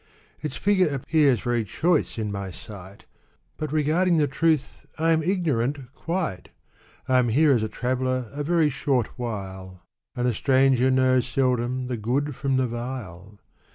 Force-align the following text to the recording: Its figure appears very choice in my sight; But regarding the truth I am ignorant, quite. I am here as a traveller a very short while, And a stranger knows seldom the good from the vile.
Its 0.39 0.55
figure 0.55 0.87
appears 0.89 1.41
very 1.41 1.63
choice 1.63 2.17
in 2.17 2.31
my 2.31 2.49
sight; 2.49 3.05
But 3.57 3.71
regarding 3.71 4.17
the 4.17 4.25
truth 4.25 4.87
I 4.97 5.11
am 5.11 5.21
ignorant, 5.21 5.93
quite. 5.93 6.49
I 7.07 7.19
am 7.19 7.29
here 7.29 7.51
as 7.51 7.61
a 7.61 7.69
traveller 7.69 8.27
a 8.33 8.41
very 8.41 8.71
short 8.71 9.09
while, 9.19 9.83
And 10.15 10.27
a 10.27 10.33
stranger 10.33 10.89
knows 10.89 11.27
seldom 11.27 11.85
the 11.85 11.97
good 11.97 12.35
from 12.35 12.57
the 12.57 12.65
vile. 12.65 13.37